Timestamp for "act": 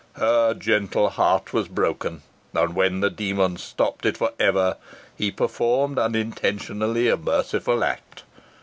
7.83-8.23